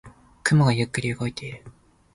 [0.43, 1.63] 雲がゆっくり動いている。